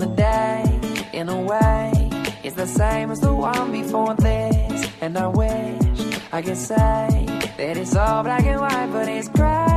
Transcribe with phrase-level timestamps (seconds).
[0.00, 0.64] The day
[1.12, 1.92] in a way
[2.42, 4.88] It's the same as the one before this.
[5.02, 7.26] And I wish I could say
[7.58, 9.69] that it's all black and white, but it's gray.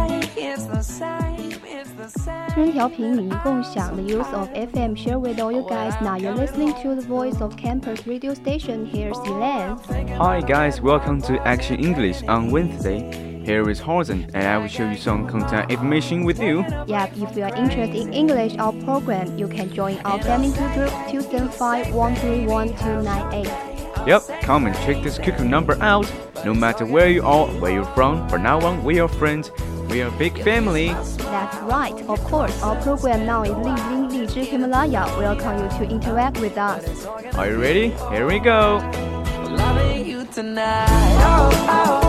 [2.03, 2.09] It's the same.
[2.09, 2.49] It's the same.
[2.49, 5.95] 私人调频与您共享 the use of FM share with all you guys.
[6.03, 8.85] Now you're listening to the voice of campus radio station.
[8.85, 9.79] Here's Elaine.
[10.19, 12.99] Hi guys, welcome to Action English on Wednesday.
[13.45, 16.65] Here is Horizon, and I will show you some content information with you.
[16.89, 20.91] Yep, if you are interested in English or program, you can join our family group
[21.09, 21.95] 275
[24.05, 26.11] Yep, come and check this QQ number out.
[26.45, 29.53] No matter where you are, where you're from, from now on, we are friends.
[29.94, 30.88] We are a big family.
[30.88, 32.64] That's right, of course.
[32.64, 35.06] Our program now is Living Lizhi Himalaya.
[35.20, 37.06] Welcome you to interact with us.
[37.06, 37.90] Are you ready?
[38.10, 38.78] Here we go.
[39.52, 40.88] Loving you tonight.
[41.22, 42.03] Oh, oh,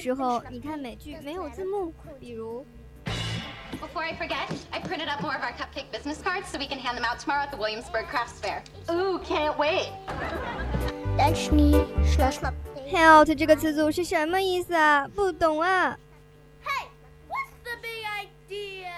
[0.00, 2.64] 时候你看美剧没有字幕，比如。
[3.80, 6.96] Before I forget, I printed up more of our cupcake business cards so we can hand
[6.96, 8.62] them out tomorrow at the Williamsburg Crafts Fair.
[8.90, 9.90] Ooh, can't wait.
[11.16, 11.84] That's me.
[12.90, 15.06] Help 这个词组是什么意思啊？
[15.08, 15.96] 不懂啊。
[16.64, 16.88] Hey,
[17.28, 18.04] what's the big
[18.50, 18.90] idea?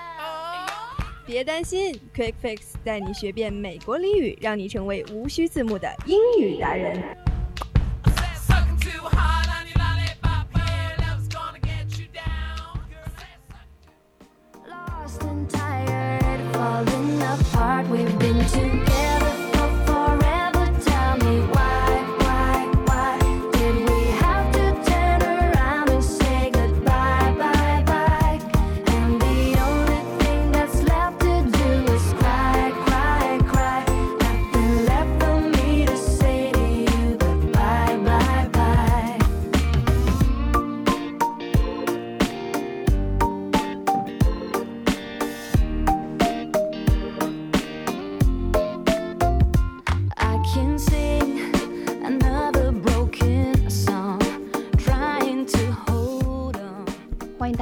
[1.27, 7.17] 别担心，Quick Fix 带你学遍美国俚语，让你成为无需字幕的英语达人。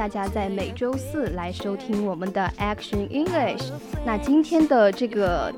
[0.01, 3.69] 大家在每周四来收听我们的 Action English。
[4.03, 5.53] 那今天的这个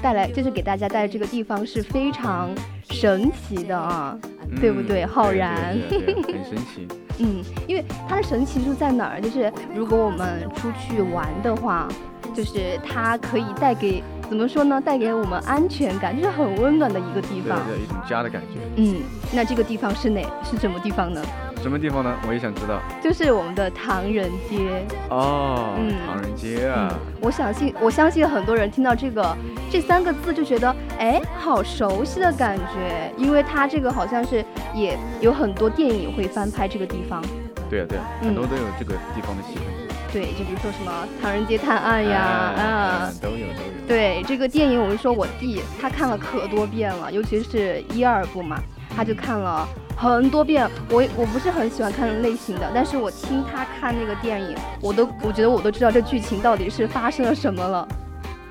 [0.00, 2.48] 带来，就是给大家带来这个地方是非常
[2.90, 4.16] 神奇的啊，
[4.60, 5.04] 对不对？
[5.04, 6.86] 浩然，很神奇。
[7.18, 9.20] 嗯，因为它的神奇就在哪儿？
[9.20, 11.88] 就是如果我们出去玩的话，
[12.32, 14.80] 就是它可以带给怎么说呢？
[14.80, 18.60] 带给我们安全感，就是很温暖的一个地方，对，一种家的感觉。
[18.76, 20.22] 嗯，那这个地方是哪？
[20.44, 21.20] 是什么地方呢？
[21.60, 22.16] 什么地方呢？
[22.26, 22.80] 我也想知道。
[23.02, 26.92] 就是我们的唐人街哦，嗯，唐人街啊。
[27.20, 29.36] 我相信，我相信很多人听到这个
[29.70, 37.22] 这三个字就觉得，哎，好熟悉的感觉，因为它这个好像是也有很多电影会翻拍这个地方。
[37.68, 39.64] 对啊，对啊，很多都有这个地方的戏份。
[40.10, 43.86] 对，就比如说什么《唐人街探案》呀，啊，都有都有。
[43.86, 48.58] 对，这个电影，我就说我弟他看了可多遍了，尤其是一二部嘛，
[48.96, 49.68] 他就看了。
[49.98, 57.88] 很多遍，我我不是很喜欢看类型的，但是我听他看那个电影，我都我觉得我都知道这剧情到底是发生了什么了，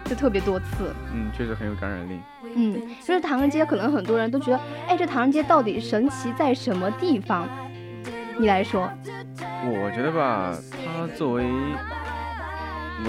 [0.03, 0.93] 就特别多次。
[1.13, 2.19] 嗯，确实很有感染力。
[2.53, 4.59] 嗯，就是唐人街，可能很多人都觉得，
[4.89, 7.47] 哎，这唐人街到底神奇在什么地方？
[8.37, 8.89] 你来说。
[9.63, 11.45] 我觉得吧，它作为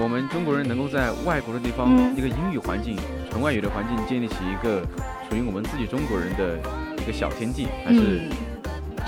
[0.01, 2.97] 我们中国人能够在外国的地方一个英语环境、
[3.29, 4.81] 纯外语的环境建立起一个
[5.29, 6.57] 属于我们自己中国人的。
[7.01, 8.21] 一个小天地，还是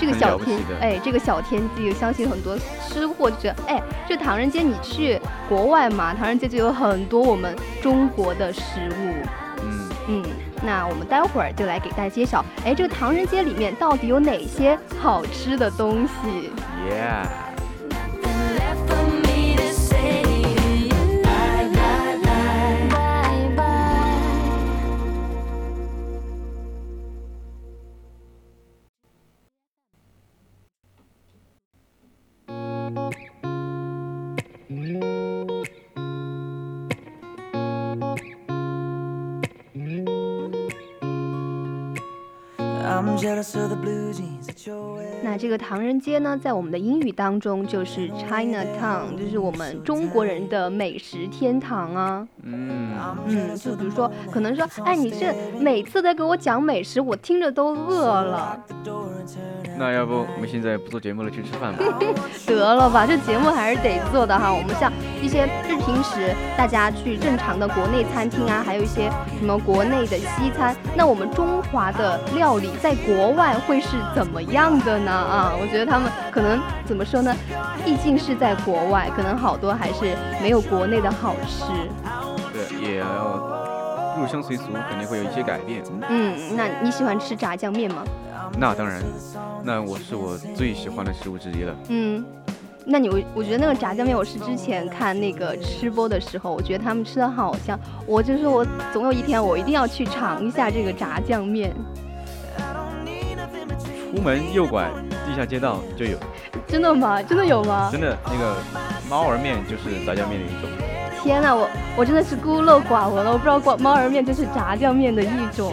[0.00, 2.56] 这个小天哎，这个小天地，相信很多
[2.88, 9.14] 吃货就觉得，哎，这唐人街你去国外嘛，唐人街就有很多我们中国的食物。
[9.64, 10.24] 嗯嗯，
[10.64, 16.50] 那我们待会儿就来给大家揭晓，哎，这个唐人街里面到底有哪些好吃的东西
[16.90, 17.41] ？Yeah。
[45.22, 52.26] 那这个唐人街呢，在我们的英语当中就是 Chinatown，就是我们中国人的美食天堂啊。
[52.42, 52.92] 嗯
[53.26, 58.62] 嗯，就比如说，可能说，哎，你这每次在给我讲美食，我听着都饿了。
[59.76, 61.84] 那要不我们现在不做节目了，去吃饭吧？
[62.46, 64.52] 得了吧，这节目还是得做的哈。
[64.52, 75.10] 我们像一些日平时大家去正常的国内餐厅啊，还有一些什么国内的西餐，那我们中华的料理在国外会是怎么样的呢？
[75.10, 77.34] 啊，我觉得他们可能怎么说呢？
[77.84, 81.72] 毕竟是在国外，可能好多还是没有国内的好吃。
[82.52, 85.82] 对，也要入乡随俗，肯定会有一些改变。
[86.08, 88.04] 嗯，那你喜欢吃炸酱面吗？
[88.58, 89.02] 那当然，
[89.64, 91.74] 那我是我最喜欢的食物之一了。
[91.88, 92.24] 嗯，
[92.84, 101.74] 那你我我觉得那个炸酱面，我是之前看那个吃播的时候，我觉得他们吃的好香，我就说我总有一天我一定要去尝一下这个炸酱面。
[104.14, 104.90] 出门右拐
[105.26, 106.18] 地下街道就有。
[106.66, 107.22] 真的吗？
[107.22, 107.88] 真的有吗？
[107.90, 108.56] 真的，那个
[109.08, 110.70] 猫儿面就是炸酱面的一种。
[111.22, 115.72] 天呐，我我真的是孤陋寡闻了，我不知道猫儿面就是炸酱面的一种。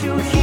[0.00, 0.38] 在英语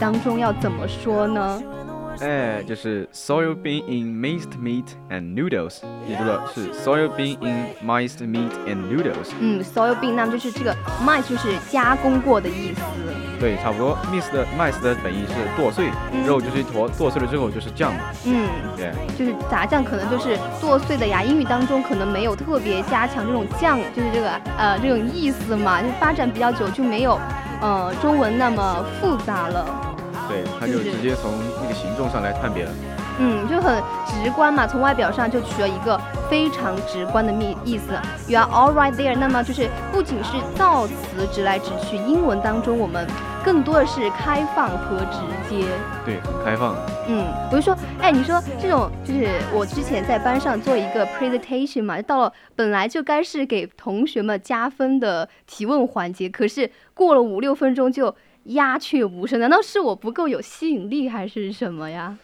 [0.00, 1.62] 当中要怎么说呢？
[2.20, 9.30] 哎，就是 soy bean in minced meat and noodles，记住了，是 soy bean in minced meat and noodles。
[9.38, 10.74] 嗯，soy bean 那么就是这个
[11.06, 12.80] minced 就是加工过的意思。
[13.38, 13.96] 对，差不多。
[14.12, 15.88] minced 的 minced 的本意是剁碎，
[16.26, 18.00] 肉就是一坨，剁碎了之后就是酱嘛。
[18.26, 21.22] 嗯，对，就是炸酱可能就是剁碎的呀。
[21.22, 27.18] 英语当中可能没有特别加强这种酱，就是这个呃这种意思嘛，就发展比较久就没有。
[27.62, 29.89] 呃，中文那么复杂了，
[30.30, 32.70] 对，他就直接从那个形状上来判别了。
[33.18, 36.00] 嗯，就很直观嘛，从外表上就取了一个
[36.30, 37.92] 非常直观的意意思。
[38.26, 39.14] You are all right there。
[39.14, 40.94] 那么就是不仅是造词
[41.30, 43.06] 直来直去，英文当中我们
[43.44, 45.18] 更多的是开放和直
[45.50, 45.66] 接。
[46.06, 46.74] 对，很开放。
[47.08, 58.14] 嗯，我就说，哎，你说这种就是我之前在班上做一个 presentation 嘛，到了本来就该是给同学们加分的提问环节，可是过了五六分钟就
[58.44, 62.16] 鸦雀无声，难道是我不够有吸引力还是什么呀？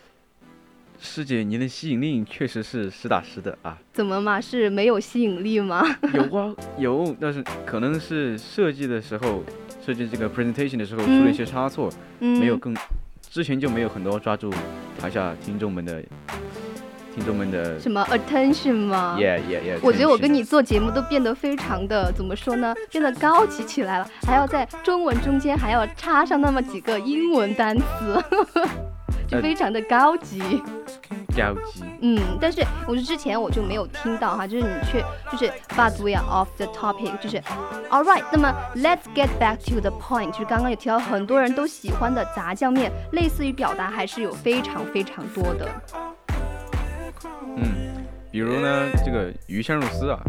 [0.98, 3.78] 师姐，您的吸引力确实是实打实的啊！
[3.92, 4.40] 怎么嘛？
[4.40, 5.84] 是没有吸引力吗？
[6.14, 9.44] 有啊，有，但是可能是设计的时候，
[9.84, 12.74] 设计这个 presentation 的时候出了一些差错，没有更
[13.20, 14.50] 之前就没有很多抓住
[14.98, 16.02] 台下听众们的
[17.16, 19.78] 听众们的什么 attention 吗？Yeah yeah yeah！
[19.82, 22.74] 我觉得我跟你做节目都变得非常的怎么说呢？
[22.90, 28.22] 变得高级起来了，还要在中文中间还要插上那么几个英文单词。
[29.26, 30.38] 就非常的高级，
[31.36, 31.82] 高级。
[32.00, 37.36] 嗯，但是我是之前我就没有听到哈，就是你去就是 but we are off the topic，就是
[37.90, 38.22] all right。
[38.30, 45.66] 那么 let's get back to the point，就是刚刚有提到很多人都喜欢的炸酱面，类似于表达还是有非常非常多的。
[48.36, 48.38] 嗯。
[48.38, 50.20] 比如呢，这个鱼香肉丝啊，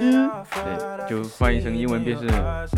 [0.00, 2.26] 嗯，对，就翻译成英文便是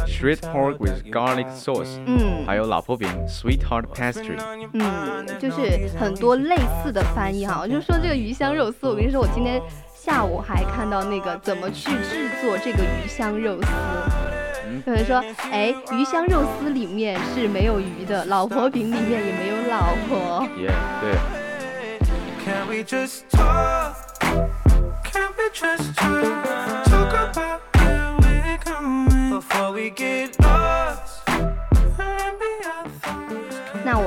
[0.07, 4.37] street pork with garlic sauce，嗯，还有老婆饼 sweetheart pastry，
[4.75, 7.67] 嗯，就是很多类似的翻译哈。
[7.67, 9.59] 就说这个鱼香肉丝，我跟你说，我今天
[9.95, 13.69] 下午还看到那个怎么去制作这个鱼香肉丝，
[14.87, 21.17] 有人说，哎，鱼香肉丝里面是没有鱼的，老婆饼里面也没有老婆， 耶，对。
[24.33, 26.32] Can we just talk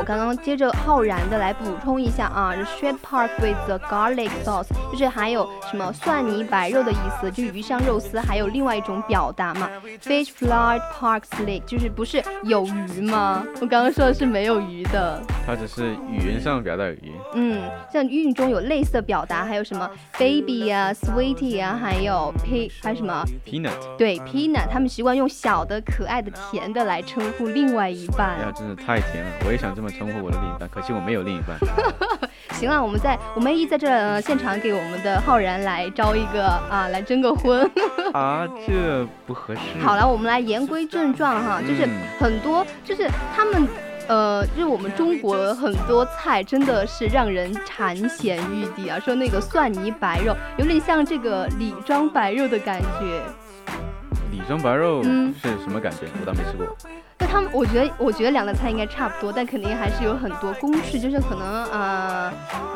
[0.06, 9.70] 刚刚接着浩然的来补充一下啊，shred pork with the garlic sauce，就是还有什么蒜泥白肉的意思，就鱼香肉丝，还有另外一种表达嘛
[10.02, 13.44] ，fish fillet pork steak，就是不是有鱼吗？
[13.60, 17.12] 我刚刚说的是没有鱼的，它只是语言上表达有鱼。
[17.34, 28.36] 嗯，像英语中有类似的表达，还有什么 baby 啊，sweetie 啊，还有 p 还有什么 peanut，对 peanut，他们习惯用小的、可爱的、甜的来称呼另外一半。
[28.36, 29.76] 哎呀，真的太甜了，我也想。
[29.76, 31.58] 这么称呼我的另一半，可惜我没有另一半。
[32.54, 37.70] 行了，我们在我们一在这现场给我们的浩然来招一个啊，来征个婚
[38.14, 39.62] 啊，这不合适。
[39.82, 41.88] 好了，我们来言归正传哈，就是
[42.20, 43.68] 很多就是他们
[44.08, 49.00] 呃，就是我们中国很多菜真的是让人馋涎欲滴啊。
[49.00, 53.22] 说那个蒜泥白肉，有点像这个李庄白肉的感觉。
[54.46, 56.06] 李庄白肉是什么感觉？
[56.22, 56.68] 我倒没吃过。
[57.18, 62.32] 那他们，我觉得，我觉得两个菜应该差不多，但肯定还是有很多公式，就是可能啊，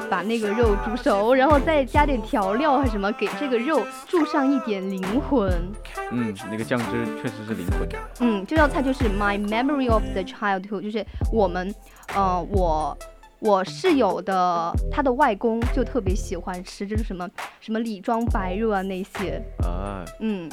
[0.09, 5.47] 把那个肉煮熟，然后再加点调料还是什么，给这个肉注上一点灵魂。
[6.09, 7.87] 嗯，那个酱汁确实是灵魂。
[8.21, 11.71] 嗯，这道菜就是 My Memory of the Childhood，就是我们，
[12.15, 12.97] 呃，我。
[13.39, 17.29] 我室友的他的外公就特别喜欢吃，就是什么
[17.61, 20.49] 什么李庄白肉啊那些啊，嗯，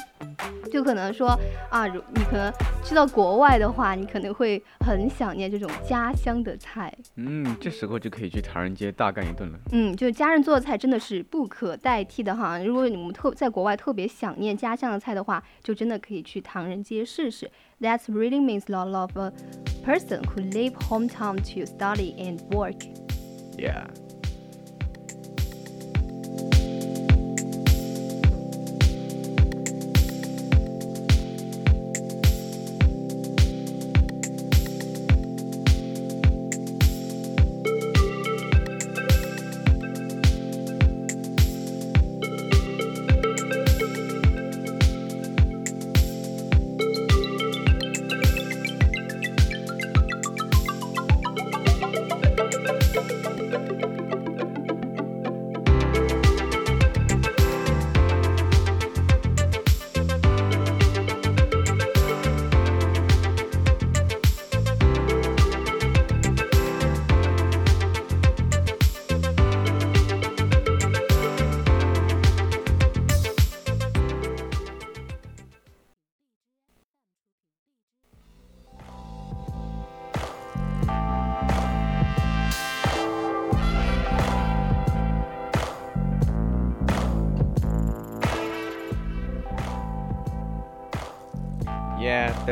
[0.71, 1.37] 就可能说
[1.69, 2.51] 啊，你可能
[2.83, 6.93] 去到国外的话，你可能会很想念这种家乡的菜。
[7.15, 9.59] 嗯，这时候就可以去唐人街大干一顿了。
[9.73, 12.57] 嗯，就是家人做的菜真的是不可代替的哈。
[12.59, 17.51] 如果你们特在国外特别想念家乡的菜的话，就真的可以去唐人街试试。
[17.79, 19.31] That really means a lot of a
[19.83, 22.81] person who leave hometown to study and work.
[23.57, 23.87] Yeah.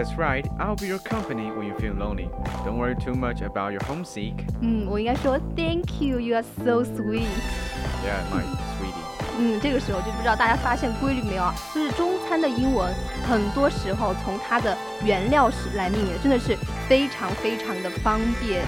[0.05, 0.47] That's right.
[0.59, 2.29] I'll be your company when you feel lonely.
[2.63, 4.35] Don't worry too much about your homesick.
[4.61, 6.19] 嗯，我应该说 Thank you.
[6.19, 7.25] You are so sweet.
[8.05, 8.43] Yeah, my
[8.77, 9.39] sweetie.
[9.39, 11.55] 嗯，这个时候就不知道大家发现规律没有啊？
[11.73, 12.93] 就是中餐的英文
[13.27, 16.55] 很多时候从它的原料是来命名，真的是
[16.87, 18.63] 非常非常的方便。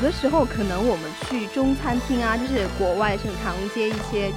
[0.00, 4.30] 有的时候，可能我们去中餐厅啊，就是国外这种唐街一些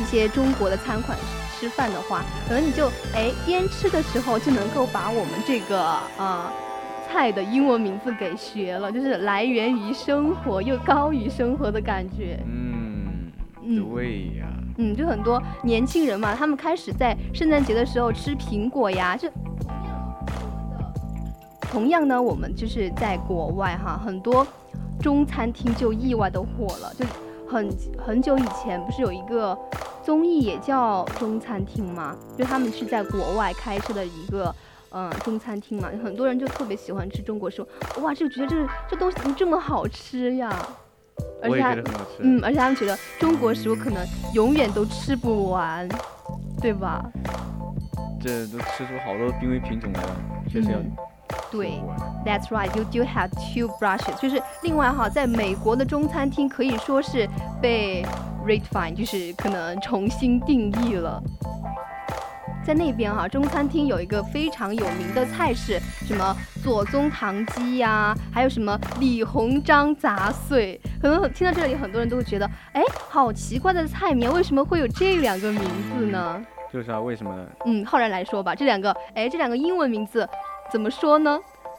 [0.00, 1.18] 一些中国的餐馆
[1.58, 5.82] 吃饭的话，可能你就哎边吃的时候就能够把我们这个
[6.16, 6.52] 啊
[7.08, 12.38] 菜的英文名字给学了，就是来源于生活又高于生活的感觉。
[12.46, 13.32] 嗯，
[13.92, 14.46] 对呀。
[14.76, 19.28] 嗯，就很多年轻人嘛，他们开始在圣诞节的时候吃苹果呀，就
[21.60, 24.46] 同样呢，我们就是在国外哈，很多。
[25.00, 27.04] 中餐厅就意外的火了，就
[27.48, 29.56] 很很久以前不是有一个
[30.02, 32.16] 综艺也叫中餐厅吗？
[32.36, 34.54] 就他们是在国外开设的一个
[34.90, 37.66] 嗯中餐厅嘛，很多人就特别喜欢吃中国食物，
[38.02, 38.56] 哇，就觉得这
[38.90, 40.50] 这东西怎么这么好吃呀？
[41.42, 42.20] 而且很好吃。
[42.20, 45.88] 嗯，而且他们觉得中国食物可能永远都吃不完，
[46.60, 47.04] 对吧？
[48.20, 50.16] 这都吃出好多濒危品种来了，
[50.48, 50.78] 确实要。
[51.50, 51.80] 对
[52.24, 52.74] ，That's right.
[52.76, 54.18] You do have two brushes.
[54.20, 57.28] 就是另外哈，在美国的中餐厅可以说是
[57.60, 58.04] 被
[58.46, 61.22] redefine，就是可能重新定义了。
[62.64, 70.78] 在那边哈，中餐厅有一个非常有名的菜式，什么左宗棠鸡呀，还有什么李鸿章杂碎。
[71.00, 75.62] 可能听到这里，很多人都会觉得，哎，好奇怪的菜名，为什么会有这两个名
[75.96, 76.44] 字呢？
[76.70, 77.46] 就是啊，为什么呢？
[77.64, 80.28] 嗯，浩然来说吧，这两个，哎，这两个英文名字。
[80.70, 81.38] 怎么说呢？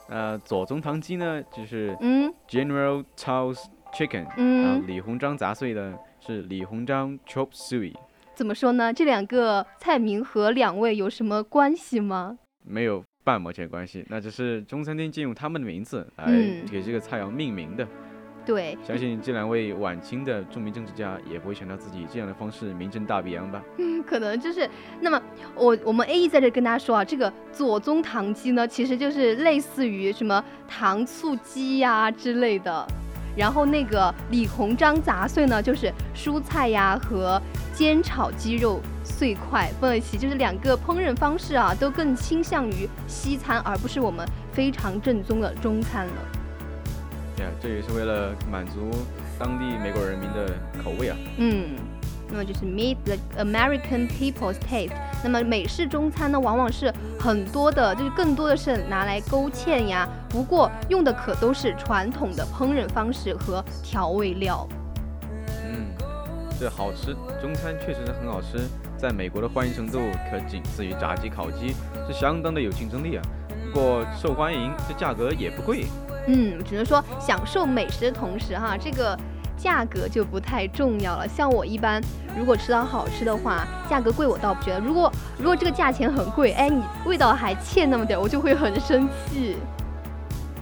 [0.09, 4.27] 呃，左宗棠鸡呢，就是嗯，General Tso's Chicken。
[4.37, 7.93] 嗯，然后李鸿章杂碎的，是李鸿章 Chop Suey。
[8.33, 8.91] 怎么说呢？
[8.91, 12.39] 这两个菜名和两位有什么关系吗？
[12.63, 16.25] 没有半毛钱关系，那只是中餐厅借用他们的名字来
[16.71, 17.87] 给这个菜肴命名的。
[18.49, 23.61] 对，相信这两位晚清的著名政治家也不会想到自己这样的方式名震大北洋吧？
[23.77, 24.67] 嗯，可能就是。
[24.99, 25.21] 那么
[25.53, 32.87] 我我们 A E 在这跟大家说啊，这个左宗棠鸡呢，其实就是类似于什么糖醋鸡呀之类的。
[33.37, 37.39] 然后那个李鸿章杂碎呢，就是蔬菜呀和
[37.75, 46.38] 煎炒鸡肉碎块放在一起，就是两个烹饪方式啊，都更倾向于西餐，而不是我们非常正宗的中餐了。
[47.61, 48.89] 这也是为了满足
[49.37, 50.53] 当地美国人民的
[50.83, 51.17] 口味啊。
[51.37, 51.75] 嗯，
[52.29, 54.93] 那么就是 meet the American people's taste。
[55.23, 60.07] 那么美式中餐呢，往往是很多的，就是更多的是拿来勾芡呀。
[60.29, 64.67] 不过用的可都是传统的烹饪方式和调味料。
[65.65, 65.87] 嗯，
[66.59, 68.59] 这好吃，中餐确实是很好吃，
[68.97, 69.99] 在美国的欢迎程度
[70.31, 71.75] 可仅次于炸鸡、烤鸡，
[72.07, 73.23] 是相当的有竞争力啊。
[73.71, 75.85] 不过受欢迎，这价格也不贵。
[76.31, 79.17] 嗯，只能说享受美食的同时哈，这个
[79.57, 81.27] 价格就不太重要了。
[81.27, 81.99] 像我一般，
[82.37, 84.79] 如果吃到好吃的话，价格贵我倒不觉得。
[84.79, 89.57] 如果如果这个价钱很贵，哎，你味道还欠那么点，我就会很生气。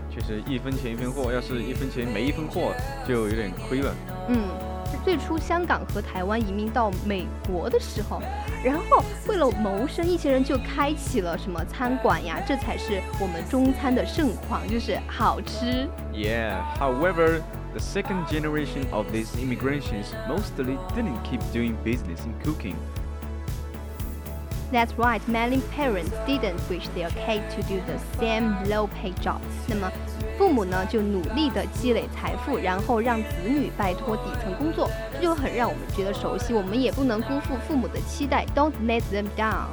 [0.09, 2.71] 确实，一分钱一分货，要是一分钱没一分货，
[3.05, 3.93] 就有点亏了。
[4.29, 4.66] 嗯。
[5.04, 8.20] 最初香港和台湾移民到美国的时候，
[8.64, 15.88] 然后为了谋生，一些人就开启了什么餐馆呀，这才是我们中餐的盛况，就是好吃。
[16.12, 17.40] Yeah, however,
[17.72, 22.76] the second generation of these immigrations mostly didn't keep doing business in cooking.
[24.70, 29.40] That's right, many parents didn't wish their kids to do the same low-paid job.
[29.66, 29.90] 那么
[30.38, 36.53] 父母呢就努力的积累财富，然后让子女摆脱底层工作，这就很让我们觉得熟悉。
[36.53, 39.67] 我们也不能辜负父母的期待，Don't let them down。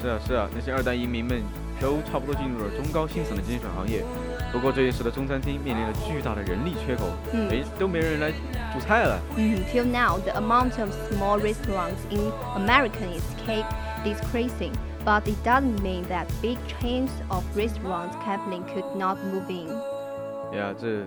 [0.00, 1.42] 是啊是啊，那些二代移民们
[1.80, 4.02] 都差不多进入了中高薪层的精选行业。
[4.50, 7.04] 不过这也使得中餐厅面临了巨大的人力缺口，
[7.50, 8.30] 哎，都没人来
[8.72, 9.20] 煮菜了。
[9.36, 13.66] 嗯，Till now, the amount of small restaurants in America is keep
[14.04, 14.72] decreasing.
[15.04, 19.68] But it doesn't mean that big chains of restaurants Kaplan could not move in.
[20.52, 21.06] 呀，这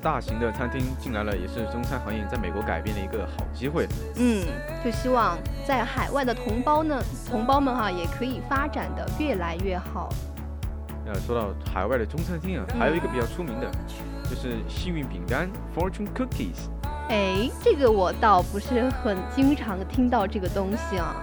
[0.00, 3.88] 大型的餐厅进来了，也是中餐行业在美国改变的一个好机会。
[4.16, 4.44] 嗯，
[4.84, 10.08] 就希望在海外的同胞呢，同胞们哈，也可以发展的越来越好。
[11.06, 13.68] 呃，说到海外的中餐厅啊，还有一个比较出名的，
[14.30, 16.68] 就是幸运饼干 （Fortune Cookies）。
[17.08, 21.16] 哎，这个我倒不是很经常听到这个东西啊，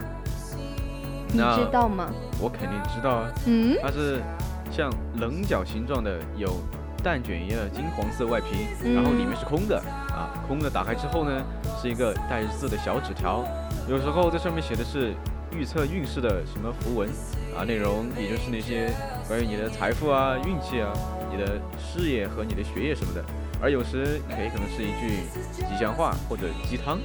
[1.27, 2.11] 你知道吗？
[2.41, 3.31] 我肯定知道啊。
[3.45, 4.21] 嗯，它是
[4.69, 6.49] 像棱角形状的，有。
[7.05, 8.65] 蛋卷一样的金黄色外皮，
[8.95, 9.77] 然后里面是空的
[10.09, 11.43] 啊，空的打开之后呢，
[11.79, 13.45] 是一个带字的小纸条，
[13.87, 15.13] 有时候在上面写的是
[15.51, 17.07] 预测运势的什么符文
[17.55, 18.89] 啊，内容也就是那些
[19.27, 20.91] 关于你的财富啊、运气啊、
[21.31, 23.23] 你的事业和你的学业什么的，
[23.61, 25.21] 而有时也可能是一句
[25.53, 26.97] 吉祥话或者鸡汤。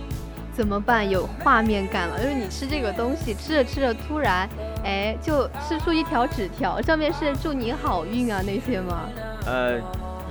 [0.55, 1.09] 怎么办？
[1.09, 4.49] 有画面感了，就是你吃这个东西，吃着吃着突然，
[4.83, 9.07] 哎，就吃出一条纸条，上面是祝你好运啊那些吗？
[9.47, 9.79] 呃，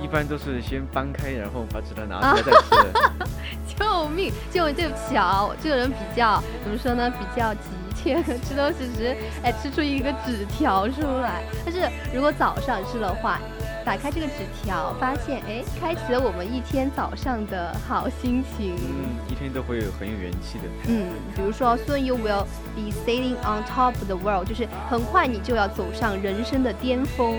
[0.02, 3.26] 一般都是先搬开，然后把纸袋拿出来再吃。
[3.78, 4.30] 救命！
[4.52, 7.10] 就对不起啊，我这个人比较怎么说呢？
[7.10, 7.60] 比较急
[7.96, 11.42] 切，吃东西时哎吃出一个纸条出来。
[11.64, 13.38] 但是如果早上吃的话，
[13.82, 18.74] 打开这个纸条，发现哎，开启了我们一天早上的好心情。
[18.76, 20.64] 嗯，一天都会有很有元气的。
[20.88, 22.44] 嗯，比如说，Soon you will
[22.74, 27.34] be sitting on top of the world，就是很快你就要走上人生的巅峰。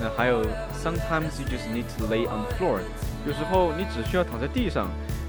[0.00, 0.42] 那还有
[0.82, 2.80] ，sometimes you just need to lay on the floor，
[3.26, 4.88] 有时候你只需要躺在地上，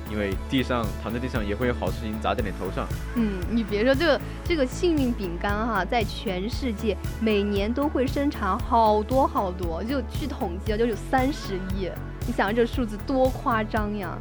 [0.10, 2.88] 因为地上躺在地上也会有好事情砸在你头上。
[3.16, 11.92] 嗯，你别说这个这个幸运饼干哈，在全世界每年都会生产好多好多，就据统计啊，就有三十亿。
[12.26, 14.18] 你想这数字多夸张呀？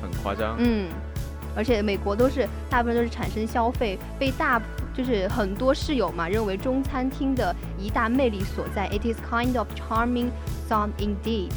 [0.00, 0.56] 很夸张。
[0.58, 0.88] 嗯，
[1.54, 4.62] 而且美国都是大部分都是产生消费，被大。
[4.94, 10.30] 就是很多室友嘛认为中餐厅的一大魅力所在，It is kind of charming
[10.68, 11.50] sound indeed。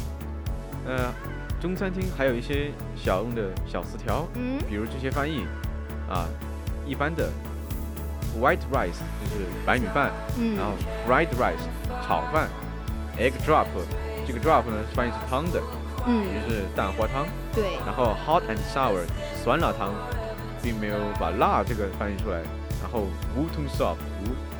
[0.86, 1.12] 呃，
[1.60, 5.44] 中餐厅还有一些小用的小词条，嗯，比如这些翻译
[6.08, 6.26] 啊，
[6.86, 7.28] 一般的
[8.40, 10.72] white rice 就是白米饭，嗯，然后
[11.06, 11.66] fried rice
[12.06, 12.48] 炒饭
[13.18, 13.66] ，egg drop
[14.26, 15.60] 这个 drop 呢翻译是汤的，
[16.06, 19.02] 嗯，也就是蛋花汤，对，然后 hot and sour
[19.42, 19.92] 酸辣汤，
[20.62, 22.40] 并没有把辣这个翻译出来。
[22.82, 23.96] 然后 wooton soup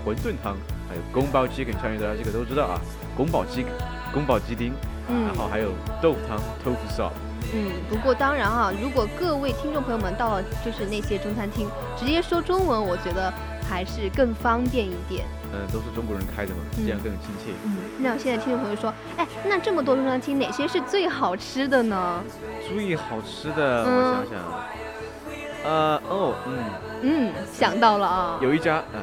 [0.04, 0.56] 馄饨汤，
[0.88, 2.80] 还有宫保鸡丁，相信大家这个都知道啊，
[3.16, 3.64] 宫保鸡
[4.12, 4.72] 宫保鸡丁，
[5.08, 7.10] 然后还有豆腐汤 tofu soup。
[7.54, 13.32] 嗯，不过当然啊，如果各位听众朋友们到了就是那些中餐厅，直接说中文，我觉得
[13.68, 15.24] 还是更方便一点。
[15.52, 17.52] 嗯，都是中国人开的嘛，这样更亲切。
[17.64, 22.20] 嗯，那现在听众朋友说，哎，那这么多中餐厅，哪些是最好吃的呢？
[22.68, 24.42] 最好吃的，我想想，
[25.66, 26.56] 呃，哦，嗯。
[27.02, 29.02] 嗯，想到了啊，有一家啊，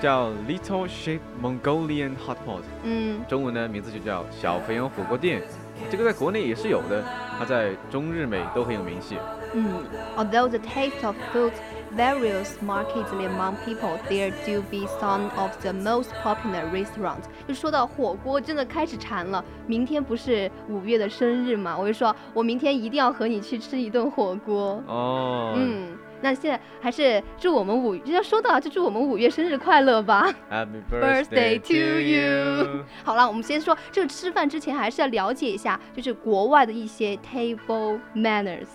[0.00, 5.42] 叫 Little Sheep Mongolian Hot Pot，嗯，中文的名字就叫小肥羊火锅店，
[5.90, 7.04] 这个在国内也是有的，
[7.38, 9.18] 它在中日美都很有名气。
[9.52, 9.84] 嗯
[10.16, 11.52] ，Although the taste of food
[11.96, 17.24] varies markedly among people, there do be some of the most popular restaurants。
[17.46, 19.44] 就说到火锅，真的开始馋了。
[19.66, 24.82] 明天不是五月的生日嘛，我就说我明天一定要和你去吃一顿火锅。
[24.86, 25.96] 哦，嗯。
[26.24, 30.32] 那现在还是祝我们五，就要说到就祝我们五月生日快乐吧。
[30.48, 32.84] Happy birthday to you。
[33.02, 38.68] 好了，我们先说这个吃饭之前还是要了解一下，就是国外的一些 table manners。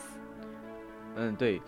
[1.15, 1.62] 嗯，对。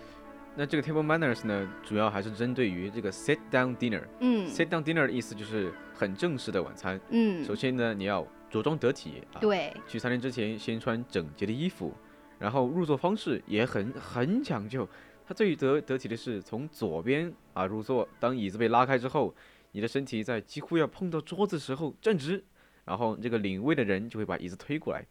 [0.55, 4.03] 那这个 table manners 呢，主要还是针对于这个 sit down dinner。
[4.19, 6.99] 嗯，sit down dinner 的意思就是很正式的晚餐。
[7.11, 9.23] 嗯，首先呢，你要着装得体。
[9.39, 9.73] 对。
[9.87, 11.93] 去餐厅之前先穿整洁的衣服，
[12.37, 14.87] 然后入座方式也很很讲究。
[15.25, 19.33] 它最得得体的是从左边啊入座，当椅子被拉开之后，
[19.71, 22.43] 你的身体在几乎要碰到桌子时候站直，
[22.83, 25.05] 然后这个领位的人就会把椅子推过来，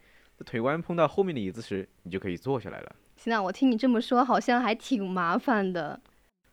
[0.44, 2.96] 腿弯碰到后面的椅子时，你就可以坐下来了。
[3.18, 5.98] 行啊，我听你这么说，好像还挺麻烦的。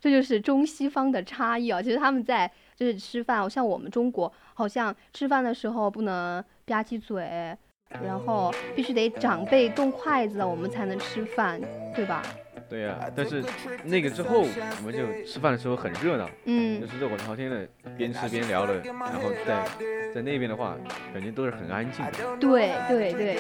[0.02, 1.80] 这就是中西方的差异啊。
[1.80, 7.56] 其实他们在就是吃饭，像我们中国，好像吃饭的时候不能吧唧嘴，
[8.04, 11.62] 然后必须得长辈动筷子，我们才能吃饭，
[11.96, 12.24] 对吧？
[12.76, 13.42] 对呀，但是
[13.86, 19.66] 那个之后，我们就吃饭的时候很热闹，嗯，就是热火朝天的，边吃边聊的，然后在
[20.14, 20.76] 在那边的话，
[21.14, 22.12] 感觉都是很安静的。
[22.38, 23.38] 对对对，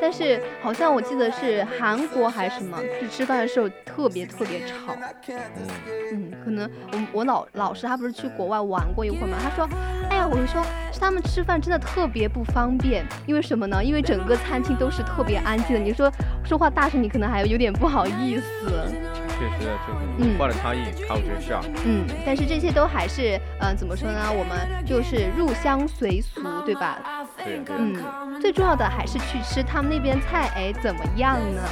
[0.00, 4.96] 但是好像我记得是韩国还是什么，就吃饭的时候特别特别吵。
[5.28, 5.68] 嗯
[6.10, 9.68] 嗯，可能我我老老师他不是去国外玩过一会儿嘛，他说，
[10.07, 10.62] 哎呀，我就说
[11.00, 13.82] 他们吃饭真的特别不方便，因为什么呢？
[13.82, 16.12] 因为整个餐厅都是特别安静的，你说
[16.44, 18.68] 说话大声，你可能还有点不好意思。
[19.38, 21.64] 确实啊，确实文化的差异，culture shock。
[21.86, 24.18] 嗯，但是这些都还是，嗯，怎么说呢？
[24.32, 26.98] 我们就是入乡随俗，对吧？
[27.44, 27.76] 对对。
[27.78, 31.62] 嗯，最重要的还是去吃他们那边菜，哎，怎么样呢？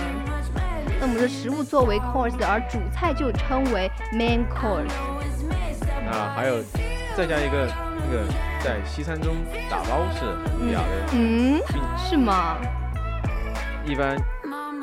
[1.00, 4.94] 那我们的食物作为 course，而主菜就称为 main course。
[6.08, 6.62] 啊，还有
[7.16, 7.68] 再加一个
[8.08, 8.24] 那个
[8.62, 9.34] 在西餐中
[9.68, 10.24] 打包是
[10.58, 11.12] 很雅的。
[11.12, 11.60] 嗯，
[11.98, 12.56] 是吗？
[13.84, 14.16] 一般。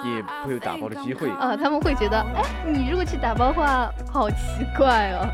[0.06, 1.56] 也不会有打包的机会啊！
[1.56, 4.36] 他们会觉得，哎，你如果去打包的话，好奇
[4.78, 5.26] 怪哦。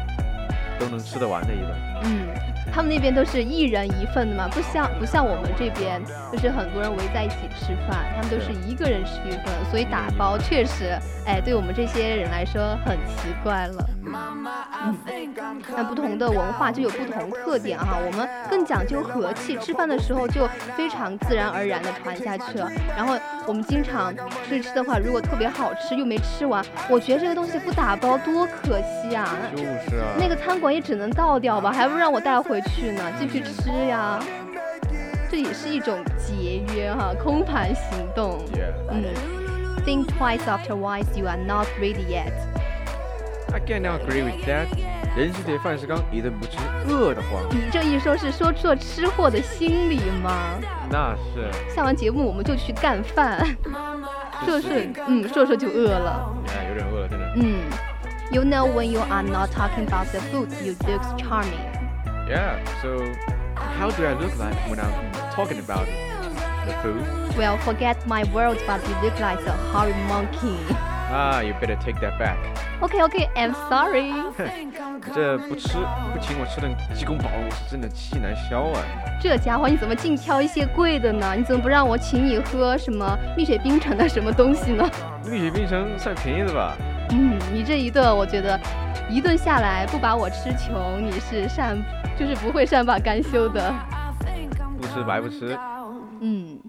[0.79, 2.03] 都能吃得完的一般。
[2.03, 2.27] 嗯。
[2.73, 6.01] 他们那边都是一人一份的嘛，不像不像我们这边，
[6.31, 13.89] 就是很多人围在一起吃饭，他们都是一个人吃一份，所以打包确实，哎，对我们这些人来说很奇怪了。
[14.81, 14.97] 嗯，
[15.75, 22.67] 那不同的文化就有不同特点哈，我们更讲究和气，吃饭的时候就非常自然而然的传下去了。
[22.95, 29.27] 然后我们经常出去吃的话，如果特别好吃又没吃完，我觉得这个东西不打包多可惜啊。
[29.51, 30.15] 就是啊。
[30.17, 32.58] 那个餐馆也只能倒掉吧，还不让我带回。
[32.61, 34.19] 去呢，继续吃呀，
[35.29, 38.39] 这也是一种节约哈，空盘行动。
[38.91, 39.03] 嗯
[39.85, 42.33] ，Think twice after wise, you are not ready yet.
[43.51, 44.67] I cannot agree with that.
[45.17, 47.41] 人是铁，饭是钢，一顿不吃饿得慌。
[47.49, 50.59] 你这一说，是说出了吃货的心理吗？
[50.91, 51.49] 那是。
[51.73, 53.43] 下完节目我们就去干饭。
[54.45, 54.71] 说说，
[55.07, 56.31] 嗯，说说就饿了。
[56.47, 57.25] 哎，有点饿了，真的。
[57.35, 57.59] 嗯
[58.31, 61.78] ，You know when you are not talking about the food, you look charming.
[62.28, 63.12] Yeah, so
[63.54, 65.86] how do I look like when I'm talking about
[66.66, 67.02] the food?
[67.36, 70.58] Well, forget my words, but you look like a horrid monkey.
[71.10, 72.38] Ah, you better take that back.
[72.80, 74.12] Okay, okay, I'm sorry.
[75.14, 75.76] 这不吃
[76.12, 78.80] 不请我吃顿鸡公煲，我是真的气难消啊！
[79.20, 81.34] 这家伙你怎么净挑一些贵的呢？
[81.36, 84.90] 你怎么不让我请你喝什么蜜雪冰城的什么东西呢？
[85.24, 86.74] 蜜雪冰城算便宜的吧？
[87.11, 88.59] 嗯，你这一顿，我觉得
[89.09, 91.77] 一顿下来不把我吃穷，你是善。
[92.17, 93.73] 就是不会善罢甘休的，
[94.77, 95.57] 不吃白不吃。
[96.19, 96.59] 嗯。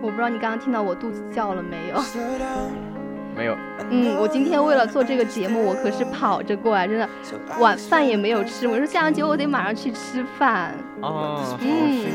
[0.00, 2.00] 我不知道你刚刚听到我肚子叫了没有？
[3.34, 3.56] 没有。
[3.90, 7.08] 嗯，我今天为了做这个节目，我可是跑着过来，真的，
[7.58, 8.66] 晚饭也没有吃。
[8.68, 10.74] 我说下完节目我得马上去吃饭。
[11.00, 11.68] 啊，好辛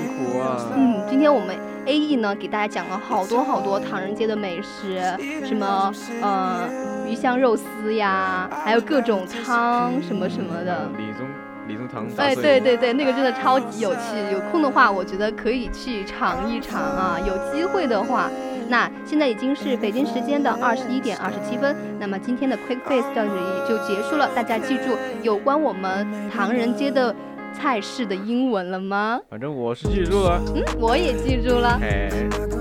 [0.07, 0.57] 苦啊。
[0.75, 1.55] 嗯，今天我们
[1.85, 4.99] A E 呢给大家讲了好多好多唐人街的美食，
[5.45, 6.69] 什么呃
[7.07, 10.89] 鱼香肉丝呀，还有各种汤什么什么的。
[10.97, 11.27] 李宗
[11.67, 12.07] 李宗堂。
[12.17, 13.99] 哎，对对对，那个真的超级有趣。
[14.31, 17.17] 有空的话，我觉得可以去尝一尝啊。
[17.19, 18.29] 有机会的话。
[18.69, 24.29] 那现在已经是北京时间的二十一点二十七分，那么今天的 Quick Face 到这里就结束了。
[24.35, 27.13] 大家记住有关我们唐人街的
[27.51, 29.19] 菜式的英文了吗？
[29.27, 31.79] 反正我是记住了，嗯，我也记住了。
[31.81, 32.58] 哎。